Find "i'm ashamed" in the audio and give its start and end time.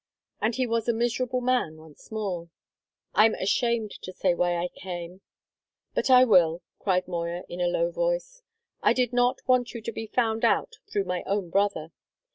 3.13-3.91